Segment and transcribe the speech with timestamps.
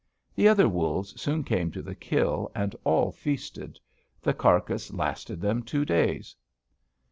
[0.33, 3.79] The other wolves soon came to the kill, and all feasted.
[4.19, 6.35] The carcass lasted them two days.